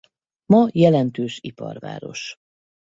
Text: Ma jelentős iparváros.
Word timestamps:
Ma 0.45 0.67
jelentős 0.71 1.39
iparváros. 1.41 2.35